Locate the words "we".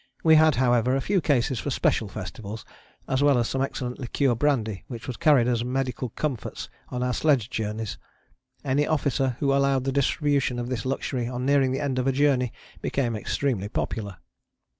0.23-0.33